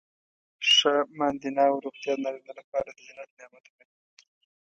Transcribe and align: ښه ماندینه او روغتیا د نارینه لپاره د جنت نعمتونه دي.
ښه 0.73 0.93
ماندینه 1.19 1.63
او 1.71 1.75
روغتیا 1.85 2.13
د 2.17 2.21
نارینه 2.23 2.53
لپاره 2.59 2.89
د 2.93 2.97
جنت 3.07 3.29
نعمتونه 3.39 3.83
دي. 3.91 4.01